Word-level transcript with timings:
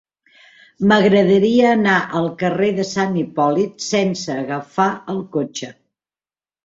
M'agradaria 0.91 1.67
anar 1.73 1.97
al 2.21 2.25
carrer 2.41 2.71
de 2.79 2.87
Sant 2.95 3.13
Hipòlit 3.25 3.87
sense 3.91 4.41
agafar 4.45 4.89
el 5.15 5.25
cotxe. 5.37 5.71